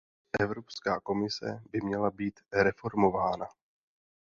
[0.39, 3.45] Evropská komise by měla být reformována.